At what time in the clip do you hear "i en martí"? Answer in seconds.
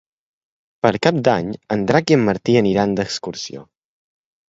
2.17-2.59